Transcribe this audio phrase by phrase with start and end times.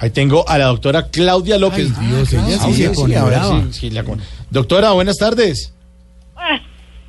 [0.00, 1.88] Ahí tengo a la doctora Claudia López.
[1.98, 4.20] Ay, Dios, ella sí si- si la con-
[4.50, 5.74] Doctora, buenas tardes.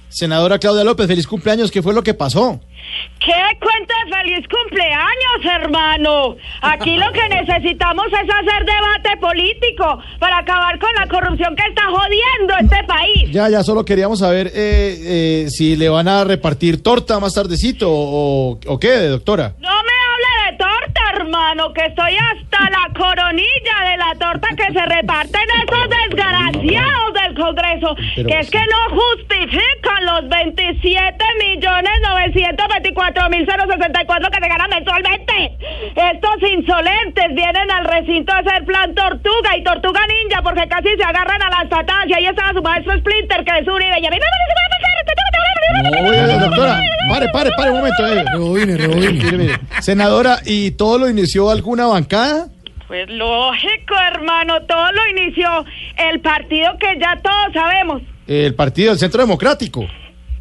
[0.09, 1.71] Senadora Claudia López, feliz cumpleaños.
[1.71, 2.59] ¿Qué fue lo que pasó?
[3.21, 3.31] ¿Qué
[3.61, 6.35] cuenta de feliz cumpleaños, hermano?
[6.61, 11.83] Aquí lo que necesitamos es hacer debate político para acabar con la corrupción que está
[11.85, 13.31] jodiendo este país.
[13.31, 17.87] Ya, ya, solo queríamos saber eh, eh, si le van a repartir torta más tardecito
[17.89, 19.53] o, o qué, doctora.
[19.59, 24.73] No me hable de torta, hermano, que estoy hasta la coronilla de la torta que
[24.73, 31.91] se reparten esos desgraciados del Congreso, Pero- que es que no justifican los 27 millones
[32.09, 35.57] 924 mil 064 que se ganan mensualmente.
[35.95, 41.03] Estos insolentes vienen al recinto a hacer plan tortuga y tortuga ninja porque casi se
[41.03, 44.09] agarran a las patadas y ahí estaba su maestro Splinter que es Uribe y a
[44.09, 44.91] mí me parece que va a pasar.
[46.03, 46.79] Oye, doctora,
[47.27, 48.07] pare, pare, pare un momento.
[48.07, 48.23] eh.
[48.33, 49.11] Rebobine, rebobine.
[49.23, 49.59] Mire, mire.
[49.81, 52.47] Senadora, ¿y todo lo inició alguna bancada?
[52.87, 55.65] Pues lógico, hermano, todo lo inició
[55.97, 58.01] el partido que ya todos sabemos.
[58.27, 59.87] El partido del Centro Democrático.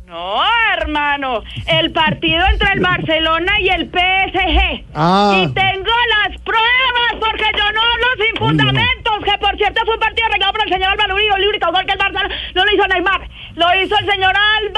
[0.06, 0.42] No,
[0.76, 4.84] hermano, el partido entre el Barcelona y el PSG.
[4.92, 5.36] Ah.
[5.44, 10.00] Y tengo las pruebas porque yo no hablo sin fundamentos, que por cierto fue un
[10.00, 12.72] partido arreglado por el señor Álvaro Uribe, el único gol que el Barcelona no lo
[12.74, 13.20] hizo Neymar,
[13.54, 14.69] lo hizo el señor Álvaro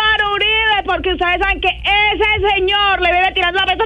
[1.03, 3.85] porque ustedes saben que ese señor le vive tirando la pelota.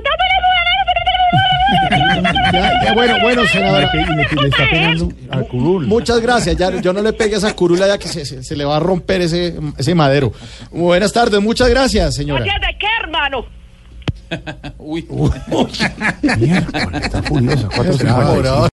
[2.52, 3.90] Ya, ya, bueno, bueno, senadora.
[3.94, 4.06] Y le,
[4.42, 5.86] le está pegando al curul.
[5.86, 6.56] Muchas gracias.
[6.56, 8.76] Ya, yo no le pegue a esa curula ya que se, se- se le va
[8.76, 10.32] a romper ese, ese madero.
[10.70, 12.44] Buenas tardes, muchas gracias, señora.
[12.44, 13.46] Gracias de qué, hermano.
[16.38, 17.68] Miércoles, está furiosa.
[17.68, 18.58] 4.50.